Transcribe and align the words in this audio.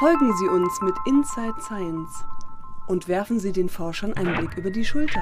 Folgen 0.00 0.34
Sie 0.34 0.48
uns 0.48 0.80
mit 0.80 0.94
Inside 1.04 1.60
Science 1.60 2.24
und 2.86 3.06
werfen 3.06 3.38
Sie 3.38 3.52
den 3.52 3.68
Forschern 3.68 4.14
einen 4.14 4.34
Blick 4.34 4.56
über 4.56 4.70
die 4.70 4.82
Schulter. 4.82 5.20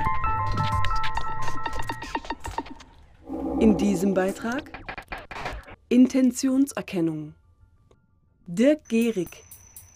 In 3.59 3.77
diesem 3.77 4.15
Beitrag 4.15 4.71
Intentionserkennung. 5.89 7.35
Dirk 8.47 8.89
Gehrig 8.89 9.43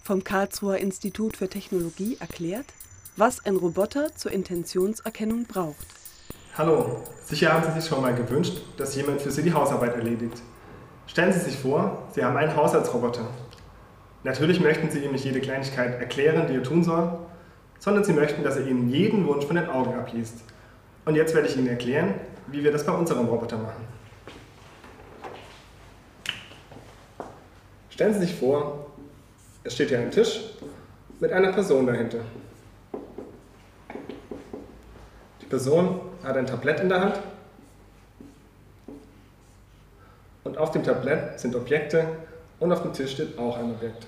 vom 0.03 0.25
Karlsruher 0.25 0.79
Institut 0.79 1.37
für 1.37 1.49
Technologie 1.49 2.17
erklärt, 2.19 2.67
was 3.17 3.47
ein 3.47 3.55
Roboter 3.55 4.17
zur 4.17 4.33
Intentionserkennung 4.33 5.45
braucht. 5.45 5.87
Hallo, 6.59 7.05
sicher 7.25 7.53
haben 7.53 7.63
Sie 7.63 7.81
sich 7.81 7.89
schon 7.89 8.03
mal 8.03 8.17
gewünscht, 8.17 8.61
dass 8.79 8.97
jemand 8.97 9.23
für 9.23 9.31
Sie 9.31 9.45
die 9.45 9.55
Hausarbeit 9.55 9.95
erledigt. 9.95 10.43
Stellen 11.07 11.33
Sie 11.33 11.39
sich 11.39 11.57
vor, 11.57 12.09
Sie 12.13 12.25
haben 12.25 12.37
einen 12.37 12.57
Haushaltsroboter. 12.57 13.29
Natürlich 14.25 14.61
möchten 14.61 14.91
Sie 14.91 15.01
ihm 15.01 15.13
nicht 15.13 15.25
jede 15.25 15.41
Kleinigkeit 15.41 15.99
erklären, 15.99 16.47
die 16.47 16.55
er 16.55 16.63
tun 16.63 16.85
soll, 16.85 17.19
sondern 17.81 18.05
Sie 18.05 18.13
möchten, 18.13 18.45
dass 18.45 18.57
er 18.57 18.67
Ihnen 18.67 18.89
jeden 18.89 19.27
Wunsch 19.27 19.45
von 19.45 19.57
den 19.57 19.69
Augen 19.69 19.95
abliest. 19.95 20.37
Und 21.05 21.17
jetzt 21.17 21.35
werde 21.35 21.49
ich 21.49 21.57
Ihnen 21.57 21.67
erklären, 21.67 22.15
wie 22.47 22.63
wir 22.63 22.71
das 22.71 22.87
bei 22.87 22.93
unserem 22.93 23.27
Roboter 23.27 23.59
machen. 23.59 23.85
Stellen 27.91 28.15
Sie 28.15 28.21
sich 28.21 28.35
vor, 28.35 28.87
es 29.65 29.75
steht 29.75 29.89
hier 29.89 29.99
ein 29.99 30.11
Tisch 30.11 30.41
mit 31.19 31.33
einer 31.33 31.53
Person 31.53 31.87
dahinter. 31.87 32.19
Die 35.41 35.47
Person 35.47 36.01
hat 36.23 36.37
ein 36.37 36.47
Tablett 36.47 36.81
in 36.81 36.89
der 36.89 37.01
Hand 37.01 37.21
und 40.45 40.59
auf 40.59 40.71
dem 40.71 40.85
Tablett 40.85 41.41
sind 41.41 41.55
Objekte 41.57 42.07
und 42.61 42.73
auf 42.73 42.83
dem 42.83 42.93
Tisch 42.93 43.13
steht 43.13 43.37
auch 43.39 43.59
ein 43.59 43.71
Objekt. 43.73 44.07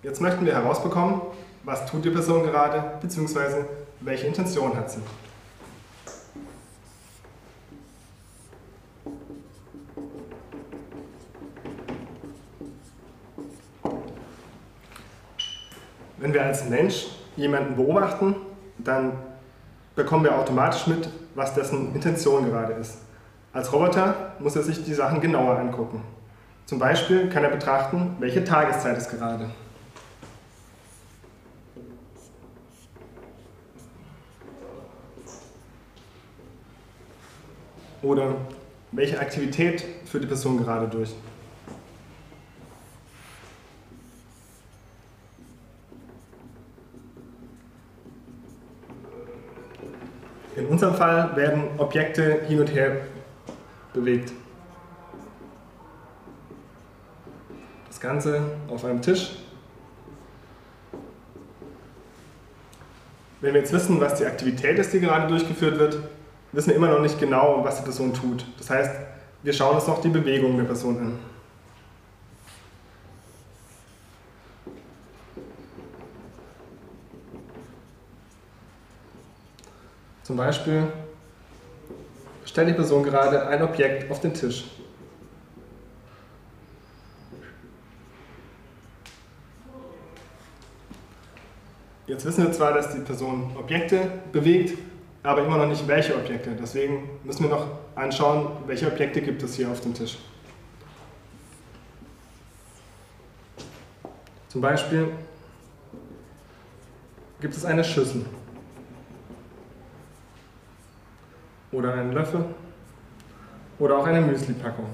Jetzt 0.00 0.20
möchten 0.20 0.46
wir 0.46 0.54
herausbekommen, 0.54 1.20
was 1.64 1.84
tut 1.86 2.04
die 2.04 2.10
Person 2.10 2.44
gerade, 2.44 2.98
beziehungsweise 3.00 3.66
welche 4.00 4.28
Intention 4.28 4.76
hat 4.76 4.92
sie. 4.92 5.00
Wenn 16.18 16.32
wir 16.32 16.44
als 16.44 16.68
Mensch 16.68 17.06
jemanden 17.36 17.74
beobachten, 17.74 18.36
dann 18.78 19.12
bekommen 19.96 20.22
wir 20.24 20.38
automatisch 20.38 20.86
mit, 20.86 21.08
was 21.34 21.54
dessen 21.54 21.92
Intention 21.92 22.48
gerade 22.48 22.74
ist. 22.74 22.98
Als 23.52 23.72
Roboter 23.72 24.34
muss 24.38 24.54
er 24.54 24.62
sich 24.62 24.84
die 24.84 24.94
Sachen 24.94 25.20
genauer 25.20 25.58
angucken. 25.58 26.04
Zum 26.66 26.78
Beispiel 26.78 27.28
kann 27.28 27.42
er 27.42 27.50
betrachten, 27.50 28.16
welche 28.20 28.44
Tageszeit 28.44 28.96
ist 28.96 29.10
gerade. 29.10 29.46
Oder 38.02 38.36
welche 38.92 39.18
Aktivität 39.18 39.84
führt 40.04 40.24
die 40.24 40.28
Person 40.28 40.58
gerade 40.58 40.86
durch. 40.88 41.14
In 50.56 50.66
unserem 50.66 50.94
Fall 50.94 51.36
werden 51.36 51.64
Objekte 51.78 52.42
hin 52.46 52.60
und 52.60 52.74
her 52.74 53.02
bewegt. 53.92 54.32
Das 57.88 58.00
Ganze 58.00 58.42
auf 58.68 58.84
einem 58.84 59.00
Tisch. 59.00 59.36
Wenn 63.40 63.54
wir 63.54 63.60
jetzt 63.60 63.72
wissen, 63.72 64.00
was 64.00 64.16
die 64.16 64.26
Aktivität 64.26 64.78
ist, 64.78 64.92
die 64.92 64.98
gerade 64.98 65.28
durchgeführt 65.28 65.78
wird, 65.78 65.98
wissen 66.52 66.70
immer 66.70 66.88
noch 66.88 67.00
nicht 67.00 67.18
genau, 67.18 67.62
was 67.64 67.76
die 67.76 67.82
Person 67.82 68.14
tut. 68.14 68.44
Das 68.56 68.70
heißt, 68.70 68.90
wir 69.42 69.52
schauen 69.52 69.76
uns 69.76 69.86
noch 69.86 70.00
die 70.00 70.08
Bewegung 70.08 70.56
der 70.56 70.64
Person 70.64 70.98
an. 70.98 71.18
Zum 80.22 80.36
Beispiel 80.36 80.86
stellt 82.44 82.68
die 82.68 82.74
Person 82.74 83.02
gerade 83.02 83.46
ein 83.46 83.62
Objekt 83.62 84.10
auf 84.10 84.20
den 84.20 84.34
Tisch. 84.34 84.64
Jetzt 92.06 92.24
wissen 92.24 92.44
wir 92.44 92.52
zwar, 92.52 92.72
dass 92.72 92.94
die 92.94 93.00
Person 93.00 93.54
Objekte 93.58 94.10
bewegt, 94.32 94.78
aber 95.22 95.44
immer 95.44 95.58
noch 95.58 95.66
nicht 95.66 95.86
welche 95.86 96.16
Objekte. 96.16 96.50
Deswegen 96.60 97.10
müssen 97.24 97.44
wir 97.44 97.50
noch 97.50 97.66
anschauen, 97.94 98.48
welche 98.66 98.86
Objekte 98.86 99.20
gibt 99.20 99.42
es 99.42 99.54
hier 99.54 99.68
auf 99.68 99.80
dem 99.80 99.94
Tisch. 99.94 100.18
Zum 104.48 104.60
Beispiel 104.60 105.08
gibt 107.40 107.54
es 107.54 107.64
eine 107.64 107.84
Schüssel. 107.84 108.24
oder 111.72 111.94
einen 111.94 112.12
Löffel 112.12 112.44
oder 113.78 113.98
auch 113.98 114.06
eine 114.06 114.20
Müsli-Packung. 114.20 114.86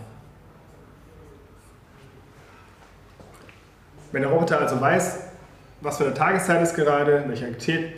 Wenn 4.12 4.22
der 4.22 4.30
Roboter 4.30 4.60
also 4.60 4.80
weiß, 4.80 5.20
was 5.80 5.98
für 5.98 6.04
eine 6.04 6.14
Tageszeit 6.14 6.62
ist 6.62 6.74
gerade, 6.74 7.24
welche 7.26 7.46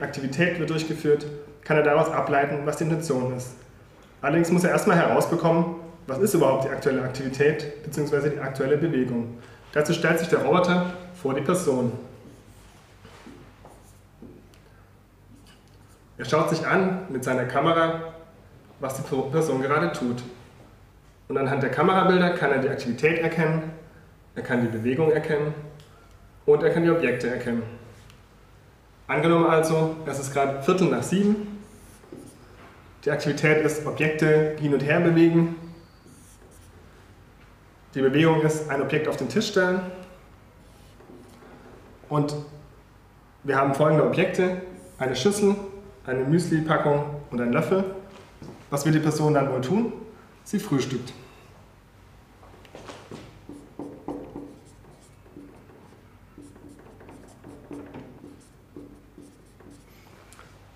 Aktivität 0.00 0.58
wird 0.58 0.70
durchgeführt, 0.70 1.26
kann 1.66 1.76
er 1.76 1.82
daraus 1.82 2.10
ableiten, 2.10 2.60
was 2.64 2.76
die 2.76 2.84
Intention 2.84 3.36
ist. 3.36 3.56
Allerdings 4.22 4.50
muss 4.50 4.62
er 4.62 4.70
erstmal 4.70 4.96
herausbekommen, 4.96 5.76
was 6.06 6.18
ist 6.18 6.34
überhaupt 6.34 6.64
die 6.64 6.68
aktuelle 6.68 7.02
Aktivität 7.02 7.82
bzw. 7.82 8.30
die 8.30 8.38
aktuelle 8.38 8.76
Bewegung. 8.76 9.38
Dazu 9.72 9.92
stellt 9.92 10.20
sich 10.20 10.28
der 10.28 10.44
Roboter 10.44 10.92
vor 11.20 11.34
die 11.34 11.40
Person. 11.40 11.92
Er 16.18 16.24
schaut 16.24 16.50
sich 16.50 16.66
an 16.66 17.00
mit 17.10 17.24
seiner 17.24 17.44
Kamera, 17.44 18.14
was 18.78 18.94
die 18.94 19.02
Person 19.02 19.60
gerade 19.60 19.92
tut. 19.92 20.22
Und 21.28 21.36
anhand 21.36 21.64
der 21.64 21.70
Kamerabilder 21.70 22.30
kann 22.30 22.52
er 22.52 22.58
die 22.58 22.68
Aktivität 22.68 23.18
erkennen, 23.18 23.72
er 24.36 24.42
kann 24.42 24.60
die 24.60 24.68
Bewegung 24.68 25.10
erkennen 25.10 25.52
und 26.46 26.62
er 26.62 26.70
kann 26.70 26.84
die 26.84 26.90
Objekte 26.90 27.28
erkennen. 27.28 27.64
Angenommen 29.08 29.46
also, 29.46 29.96
es 30.06 30.20
ist 30.20 30.32
gerade 30.32 30.62
Viertel 30.62 30.88
nach 30.88 31.02
sieben. 31.02 31.55
Die 33.06 33.12
Aktivität 33.12 33.64
ist 33.64 33.86
Objekte 33.86 34.56
hin 34.58 34.74
und 34.74 34.80
her 34.80 34.98
bewegen. 34.98 35.54
Die 37.94 38.00
Bewegung 38.00 38.42
ist 38.42 38.68
ein 38.68 38.82
Objekt 38.82 39.06
auf 39.06 39.16
den 39.16 39.28
Tisch 39.28 39.46
stellen. 39.46 39.80
Und 42.08 42.34
wir 43.44 43.56
haben 43.56 43.74
folgende 43.74 44.04
Objekte, 44.04 44.60
eine 44.98 45.14
Schüssel, 45.14 45.54
eine 46.04 46.24
Müsli-Packung 46.24 47.04
und 47.30 47.40
ein 47.40 47.52
Löffel. 47.52 47.84
Was 48.70 48.84
wird 48.84 48.96
die 48.96 49.00
Person 49.00 49.34
dann 49.34 49.52
wohl 49.52 49.60
tun? 49.60 49.92
Sie 50.42 50.58
frühstückt. 50.58 51.12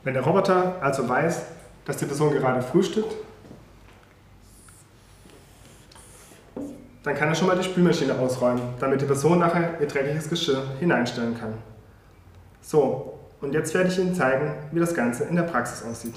Wenn 0.05 0.15
der 0.15 0.23
Roboter 0.23 0.81
also 0.81 1.09
weiß, 1.09 1.43
dass 1.85 1.97
die 1.97 2.07
Person 2.07 2.33
gerade 2.33 2.63
frühstückt, 2.63 3.15
dann 7.03 7.15
kann 7.15 7.29
er 7.29 7.35
schon 7.35 7.47
mal 7.47 7.57
die 7.57 7.65
Spülmaschine 7.65 8.19
ausräumen, 8.19 8.63
damit 8.79 9.01
die 9.01 9.07
Person 9.07 9.39
nachher 9.39 9.81
ihr 9.81 9.87
dreckiges 9.87 10.29
Geschirr 10.29 10.63
hineinstellen 10.79 11.39
kann. 11.39 11.55
So, 12.61 13.19
und 13.41 13.55
jetzt 13.55 13.73
werde 13.75 13.89
ich 13.89 13.99
Ihnen 13.99 14.15
zeigen, 14.15 14.53
wie 14.71 14.81
das 14.81 14.95
Ganze 14.95 15.25
in 15.25 15.37
der 15.37 15.45
Praxis 15.45 15.83
aussieht. 15.83 16.15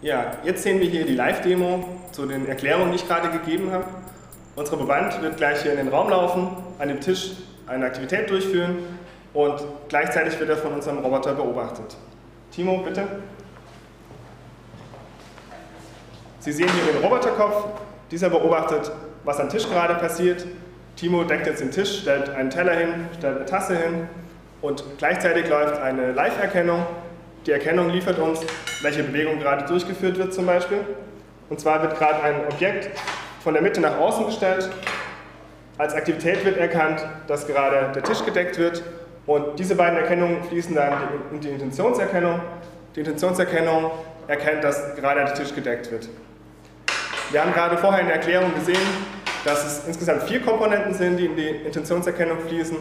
Ja, 0.00 0.38
jetzt 0.42 0.64
sehen 0.64 0.80
wir 0.80 0.88
hier 0.88 1.06
die 1.06 1.14
Live-Demo 1.14 1.84
zu 2.10 2.26
den 2.26 2.46
Erklärungen, 2.48 2.90
die 2.90 2.96
ich 2.96 3.06
gerade 3.06 3.30
gegeben 3.30 3.70
habe. 3.70 3.84
Unser 4.54 4.76
Proband 4.76 5.22
wird 5.22 5.38
gleich 5.38 5.62
hier 5.62 5.72
in 5.72 5.78
den 5.78 5.88
Raum 5.88 6.10
laufen, 6.10 6.48
an 6.78 6.88
dem 6.88 7.00
Tisch 7.00 7.32
eine 7.66 7.86
Aktivität 7.86 8.28
durchführen 8.28 8.78
und 9.32 9.62
gleichzeitig 9.88 10.38
wird 10.38 10.50
er 10.50 10.58
von 10.58 10.74
unserem 10.74 10.98
Roboter 10.98 11.32
beobachtet. 11.32 11.96
Timo, 12.50 12.78
bitte. 12.78 13.06
Sie 16.40 16.52
sehen 16.52 16.68
hier 16.68 16.92
den 16.92 17.02
Roboterkopf. 17.02 17.64
Dieser 18.10 18.28
beobachtet, 18.28 18.92
was 19.24 19.40
am 19.40 19.48
Tisch 19.48 19.66
gerade 19.70 19.94
passiert. 19.94 20.44
Timo 20.96 21.24
deckt 21.24 21.46
jetzt 21.46 21.62
den 21.62 21.70
Tisch, 21.70 22.00
stellt 22.00 22.28
einen 22.28 22.50
Teller 22.50 22.74
hin, 22.74 23.06
stellt 23.16 23.36
eine 23.36 23.46
Tasse 23.46 23.74
hin 23.74 24.06
und 24.60 24.84
gleichzeitig 24.98 25.48
läuft 25.48 25.80
eine 25.80 26.12
Live-Erkennung 26.12 26.84
Die 27.46 27.52
Erkennung 27.52 27.88
liefert 27.88 28.18
uns, 28.18 28.40
welche 28.82 29.02
Bewegung 29.02 29.40
gerade 29.40 29.64
durchgeführt 29.64 30.18
wird 30.18 30.34
zum 30.34 30.44
Beispiel. 30.44 30.84
Und 31.48 31.58
zwar 31.58 31.82
wird 31.82 31.96
gerade 31.98 32.22
ein 32.22 32.46
Objekt 32.52 32.90
von 33.42 33.54
der 33.54 33.62
Mitte 33.62 33.80
nach 33.80 33.98
außen 33.98 34.26
gestellt. 34.26 34.70
Als 35.78 35.94
Aktivität 35.94 36.44
wird 36.44 36.58
erkannt, 36.58 37.04
dass 37.26 37.46
gerade 37.46 37.92
der 37.94 38.02
Tisch 38.02 38.24
gedeckt 38.24 38.58
wird. 38.58 38.82
Und 39.26 39.58
diese 39.58 39.74
beiden 39.74 39.98
Erkennungen 39.98 40.42
fließen 40.44 40.74
dann 40.74 40.94
in 41.32 41.40
die 41.40 41.48
Intentionserkennung. 41.48 42.40
Die 42.94 43.00
Intentionserkennung 43.00 43.90
erkennt, 44.28 44.62
dass 44.64 44.94
gerade 44.96 45.24
der 45.24 45.34
Tisch 45.34 45.54
gedeckt 45.54 45.90
wird. 45.90 46.08
Wir 47.30 47.42
haben 47.42 47.52
gerade 47.52 47.78
vorher 47.78 48.00
in 48.00 48.06
der 48.06 48.16
Erklärung 48.16 48.54
gesehen, 48.54 48.86
dass 49.44 49.64
es 49.64 49.86
insgesamt 49.86 50.24
vier 50.24 50.40
Komponenten 50.42 50.94
sind, 50.94 51.16
die 51.16 51.26
in 51.26 51.36
die 51.36 51.48
Intentionserkennung 51.48 52.38
fließen. 52.40 52.76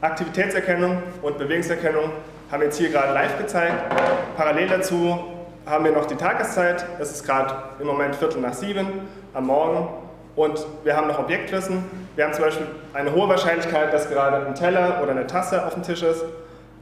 Aktivitätserkennung 0.00 1.02
und 1.22 1.38
Bewegungserkennung 1.38 2.10
haben 2.50 2.60
wir 2.60 2.66
jetzt 2.66 2.78
hier 2.78 2.90
gerade 2.90 3.12
live 3.14 3.38
gezeigt. 3.38 3.94
Parallel 4.36 4.68
dazu 4.68 5.18
haben 5.66 5.84
wir 5.84 5.92
noch 5.92 6.06
die 6.06 6.16
Tageszeit. 6.16 6.84
Es 7.00 7.10
ist 7.10 7.24
gerade 7.24 7.54
im 7.80 7.86
Moment 7.86 8.14
Viertel 8.14 8.40
nach 8.42 8.52
sieben 8.52 9.08
am 9.32 9.46
Morgen. 9.46 10.03
Und 10.36 10.66
wir 10.82 10.96
haben 10.96 11.06
noch 11.06 11.18
Objektwissen. 11.18 11.84
Wir 12.16 12.24
haben 12.24 12.34
zum 12.34 12.44
Beispiel 12.44 12.66
eine 12.92 13.12
hohe 13.12 13.28
Wahrscheinlichkeit, 13.28 13.92
dass 13.92 14.08
gerade 14.08 14.46
ein 14.46 14.54
Teller 14.54 15.00
oder 15.02 15.12
eine 15.12 15.26
Tasse 15.26 15.64
auf 15.64 15.74
dem 15.74 15.82
Tisch 15.82 16.02
ist. 16.02 16.24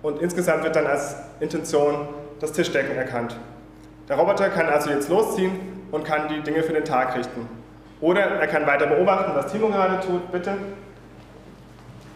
Und 0.03 0.21
insgesamt 0.21 0.65
wird 0.65 0.75
dann 0.75 0.87
als 0.87 1.17
Intention 1.41 2.09
das 2.41 2.53
Tischdecken 2.53 2.97
erkannt. 2.97 3.37
Der 4.09 4.17
Roboter 4.17 4.49
kann 4.49 4.69
also 4.69 4.91
jetzt 4.91 5.09
losziehen 5.09 5.87
und 5.91 6.05
kann 6.05 6.29
die 6.29 6.41
Dinge 6.41 6.63
für 6.63 6.73
den 6.73 6.85
Tag 6.85 7.17
richten. 7.17 7.49
Oder 8.01 8.23
er 8.23 8.47
kann 8.49 8.67
weiter 8.67 8.87
beobachten, 8.87 9.33
was 9.35 9.53
Timo 9.53 9.69
gerade 9.69 10.05
tut. 10.05 10.33
Bitte. 10.33 10.55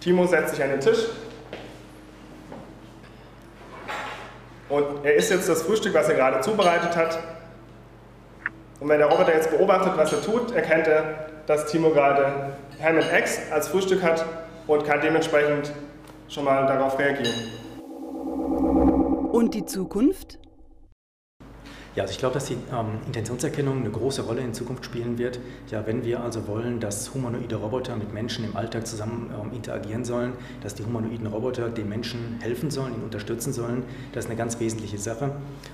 Timo 0.00 0.26
setzt 0.26 0.54
sich 0.54 0.64
an 0.64 0.70
den 0.70 0.80
Tisch. 0.80 1.06
Und 4.68 5.04
er 5.04 5.14
isst 5.14 5.30
jetzt 5.30 5.48
das 5.48 5.62
Frühstück, 5.62 5.94
was 5.94 6.08
er 6.08 6.16
gerade 6.16 6.40
zubereitet 6.40 6.96
hat. 6.96 7.18
Und 8.80 8.88
wenn 8.88 8.98
der 8.98 9.08
Roboter 9.08 9.34
jetzt 9.34 9.50
beobachtet, 9.50 9.92
was 9.96 10.12
er 10.12 10.22
tut, 10.22 10.54
erkennt 10.54 10.86
er, 10.86 11.28
dass 11.46 11.66
Timo 11.66 11.90
gerade 11.90 12.52
Ham 12.82 12.96
and 12.96 13.10
Eggs 13.12 13.40
als 13.50 13.68
Frühstück 13.68 14.02
hat 14.02 14.24
und 14.66 14.84
kann 14.84 15.00
dementsprechend 15.00 15.72
schon 16.28 16.44
mal 16.44 16.66
darauf 16.66 16.98
reagieren. 16.98 17.34
Und 19.32 19.54
die 19.54 19.64
Zukunft? 19.64 20.38
Ja, 21.96 22.02
also 22.02 22.12
ich 22.12 22.18
glaube, 22.18 22.34
dass 22.34 22.44
die 22.44 22.58
ähm, 22.72 23.00
Intentionserkennung 23.06 23.78
eine 23.78 23.90
große 23.90 24.20
Rolle 24.20 24.42
in 24.42 24.52
Zukunft 24.52 24.84
spielen 24.84 25.16
wird. 25.16 25.40
Ja, 25.70 25.86
wenn 25.86 26.04
wir 26.04 26.22
also 26.22 26.46
wollen, 26.46 26.78
dass 26.78 27.14
humanoide 27.14 27.56
Roboter 27.56 27.96
mit 27.96 28.12
Menschen 28.12 28.44
im 28.44 28.54
Alltag 28.54 28.86
zusammen 28.86 29.30
ähm, 29.32 29.50
interagieren 29.56 30.04
sollen, 30.04 30.34
dass 30.62 30.74
die 30.74 30.84
humanoiden 30.84 31.26
Roboter 31.26 31.70
den 31.70 31.88
Menschen 31.88 32.36
helfen 32.40 32.70
sollen, 32.70 32.96
ihn 32.96 33.02
unterstützen 33.02 33.54
sollen, 33.54 33.82
das 34.12 34.26
ist 34.26 34.30
eine 34.30 34.36
ganz 34.36 34.60
wesentliche 34.60 34.98
Sache. 34.98 35.30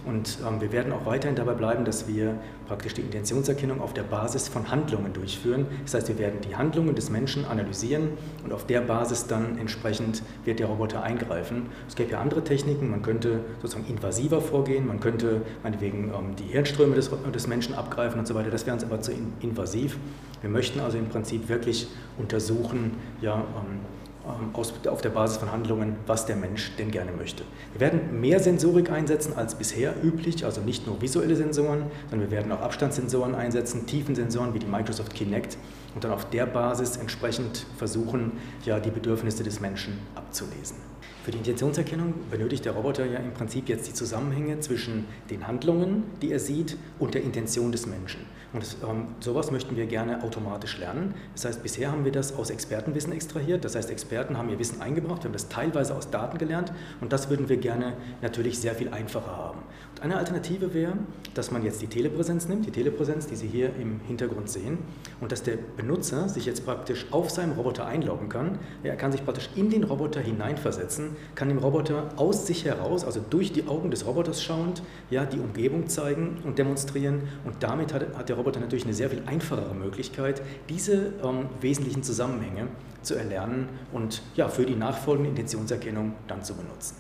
Und 0.07 0.39
ähm, 0.49 0.61
wir 0.61 0.71
werden 0.71 0.93
auch 0.93 1.07
weiterhin 1.07 1.35
dabei 1.35 1.55
bleiben, 1.55 1.85
dass 1.85 2.07
wir 2.07 2.37
praktisch 2.69 2.95
die 2.95 3.01
Intentionserkennung 3.01 3.81
auf 3.81 3.93
der 3.93 4.05
Basis 4.05 4.47
von 4.47 4.71
Handlungen 4.71 5.13
durchführen. 5.13 5.67
Das 5.83 5.95
heißt, 5.95 6.07
wir 6.07 6.19
werden 6.19 6.41
die 6.49 6.55
Handlungen 6.55 6.95
des 6.95 7.11
Menschen 7.11 7.45
analysieren 7.47 8.11
und 8.45 8.53
auf 8.53 8.65
der 8.65 8.83
Basis 8.83 9.27
dann 9.27 9.59
entsprechend 9.59 10.23
wird 10.45 10.61
der 10.61 10.69
Roboter 10.69 11.03
eingreifen. 11.03 11.67
Es 11.89 11.97
gäbe 11.97 12.13
ja 12.13 12.21
andere 12.21 12.45
Techniken, 12.45 12.93
man 12.93 13.03
könnte 13.03 13.41
sozusagen 13.61 13.91
invasiver 13.91 14.41
vorgehen, 14.41 14.87
man 14.87 15.01
könnte 15.01 15.43
meinetwegen 15.65 16.12
die 16.39 16.53
Hirnströme 16.53 16.95
des, 16.95 17.11
des, 17.35 17.47
Menschen 17.47 17.75
abgreifen 17.75 18.19
und 18.19 18.27
so 18.27 18.35
weiter. 18.35 18.51
Das 18.51 18.67
wäre 18.67 18.75
uns 18.75 18.85
aber 18.85 19.01
zu 19.01 19.13
invasiv. 19.41 19.97
Wir 20.41 20.51
möchten 20.51 20.81
also 20.81 20.99
im 20.99 21.09
Prinzip 21.09 21.49
wirklich 21.49 21.87
untersuchen, 22.19 22.97
ja, 23.21 23.37
ähm, 23.37 23.81
ähm, 24.25 24.51
aus, 24.53 24.73
auf 24.87 25.03
der 25.03 25.11
Basis 25.11 25.39
von 25.39 25.51
Handlungen, 25.51 25.97
was 26.07 26.27
der 26.27 26.37
Mensch 26.37 26.71
denn 26.79 26.93
gerne 26.93 27.11
möchte. 27.11 27.43
Wir 27.73 27.81
werden 27.81 28.21
mehr 28.21 28.39
Sensorik 28.39 28.91
einsetzen 28.91 29.33
als 29.37 29.57
bisher 29.57 29.95
üblich, 30.03 30.45
also 30.45 30.61
nicht 30.61 30.87
nur 30.87 31.01
visuelle 31.03 31.35
Sensoren, 31.35 31.85
sondern 32.09 32.31
wir 32.31 32.37
werden 32.37 32.53
auch 32.53 32.61
Abstandssensoren 32.61 33.35
einsetzen, 33.35 33.87
Tiefensensoren 33.87 34.55
wie 34.55 34.61
die 34.61 34.67
Microsoft 34.67 35.15
Kinect 35.15 35.59
und 35.97 36.05
dann 36.05 36.13
auf 36.13 36.31
der 36.31 36.47
Basis 36.47 36.97
entsprechend 36.97 37.67
versuchen, 37.77 38.33
ja, 38.65 38.79
die 38.79 38.91
Bedürfnisse 38.91 39.43
des 39.43 39.61
Menschen 39.61 39.99
abzulesen. 40.15 40.77
Für 41.23 41.31
die 41.31 41.39
Intentionserkennung 41.39 42.15
benötigt 42.33 42.65
der 42.65 42.73
Roboter 42.73 43.07
ja 43.07 43.21
im 43.21 43.33
Prinzip 43.33 43.69
jetzt 43.69 43.87
die 43.87 43.93
Zusammenhänge 43.93 44.59
zwischen 44.59 45.05
den 45.31 45.47
Handlungen, 45.47 46.03
die 46.21 46.33
er 46.33 46.41
sieht, 46.41 46.77
und 46.99 47.15
der 47.15 47.23
Intention 47.23 47.71
des 47.71 47.87
Menschen. 47.87 48.27
Und 48.53 48.63
das, 48.63 48.77
ähm, 48.83 49.07
sowas 49.21 49.51
möchten 49.51 49.77
wir 49.77 49.87
gerne 49.87 50.23
automatisch 50.23 50.79
lernen. 50.79 51.15
Das 51.35 51.45
heißt, 51.45 51.63
bisher 51.63 51.91
haben 51.91 52.05
wir 52.05 52.13
das 52.13 52.37
aus 52.37 52.51
Expertenwissen 52.51 53.13
extrahiert. 53.13 53.65
Das 53.65 53.75
heißt, 53.77 53.91
Experten 53.91 54.37
haben 54.37 54.51
ihr 54.51 54.59
Wissen 54.59 54.83
eingebracht, 54.83 55.23
wir 55.23 55.29
haben 55.29 55.33
das 55.33 55.49
teilweise 55.49 55.95
aus 55.95 56.11
Daten 56.11 56.39
gelernt 56.39 56.73
und 57.01 57.13
das 57.13 57.31
würden 57.31 57.49
wir 57.49 57.57
gerne 57.57 57.95
natürlich 58.21 58.59
sehr 58.59 58.75
viel 58.75 58.89
einfacher 58.89 59.35
haben. 59.37 59.61
Und 59.95 60.03
eine 60.03 60.17
Alternative 60.17 60.75
wäre, 60.75 60.95
dass 61.35 61.51
man 61.51 61.65
jetzt 61.65 61.81
die 61.81 61.87
Telepräsenz 61.87 62.49
nimmt, 62.49 62.67
die 62.67 62.71
Telepräsenz, 62.71 63.27
die 63.27 63.37
Sie 63.37 63.47
hier 63.47 63.71
im 63.81 64.01
Hintergrund 64.07 64.51
sehen, 64.51 64.79
und 65.21 65.33
dass 65.33 65.43
der 65.43 65.57
Benutzer 65.77 66.29
sich 66.29 66.45
jetzt 66.45 66.67
praktisch 66.67 67.07
auf 67.11 67.31
seinem 67.31 67.53
Roboter 67.53 67.87
einloggen 67.87 68.29
kann. 68.29 68.59
Er 68.83 68.97
kann 68.97 69.13
sich 69.13 69.25
praktisch 69.25 69.49
in 69.55 69.71
den 69.71 69.85
Roboter 69.85 70.21
hineinversetzen, 70.21 71.12
kann 71.35 71.49
dem 71.49 71.59
Roboter 71.59 72.11
aus 72.17 72.47
sich 72.47 72.65
heraus, 72.65 73.05
also 73.05 73.21
durch 73.29 73.53
die 73.53 73.67
Augen 73.69 73.91
des 73.91 74.07
Roboters 74.07 74.43
schauend, 74.43 74.83
ja, 75.11 75.25
die 75.25 75.39
Umgebung 75.39 75.89
zeigen 75.89 76.39
und 76.45 76.59
demonstrieren 76.59 77.23
und 77.45 77.63
damit 77.63 77.93
hat, 77.93 78.17
hat 78.17 78.29
der 78.29 78.37
Roboter 78.37 78.61
natürlich 78.61 78.85
eine 78.85 78.95
sehr 78.95 79.11
viel 79.11 79.23
einfachere 79.27 79.75
Möglichkeit, 79.75 80.43
diese 80.69 81.13
ähm, 81.23 81.47
wesentlichen 81.61 82.03
Zusammenhänge 82.03 82.69
zu 83.03 83.15
erlernen 83.15 83.69
und 83.93 84.23
ja, 84.37 84.49
für 84.49 84.65
die 84.65 84.77
nachfolgende 84.77 85.31
Intentionserkennung 85.31 86.15
dann 86.29 86.43
zu 86.43 86.55
benutzen. 86.55 86.97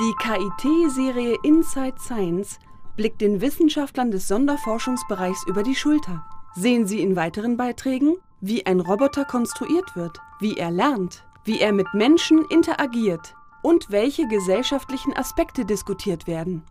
Die 0.00 0.14
KIT-Serie 0.18 1.36
Inside 1.42 1.96
Science 1.98 2.58
blickt 2.96 3.20
den 3.20 3.40
Wissenschaftlern 3.40 4.10
des 4.10 4.28
Sonderforschungsbereichs 4.28 5.44
über 5.46 5.62
die 5.62 5.74
Schulter. 5.74 6.24
Sehen 6.54 6.86
Sie 6.86 7.00
in 7.00 7.16
weiteren 7.16 7.56
Beiträgen, 7.56 8.16
wie 8.40 8.64
ein 8.64 8.80
Roboter 8.80 9.24
konstruiert 9.24 9.96
wird, 9.96 10.18
wie 10.40 10.56
er 10.56 10.70
lernt, 10.70 11.24
wie 11.44 11.60
er 11.60 11.72
mit 11.72 11.86
Menschen 11.94 12.44
interagiert 12.46 13.34
und 13.62 13.90
welche 13.90 14.26
gesellschaftlichen 14.26 15.16
Aspekte 15.16 15.64
diskutiert 15.64 16.26
werden. 16.26 16.64